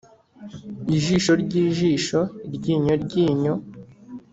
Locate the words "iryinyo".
2.47-2.95